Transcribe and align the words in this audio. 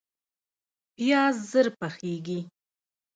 پیاز 0.95 1.35
ژر 1.51 1.67
پخیږي 1.79 2.39